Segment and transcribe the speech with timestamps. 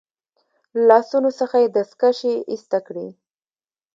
[0.73, 3.07] له لاسونو څخه يې دستکشې ایسته کړې.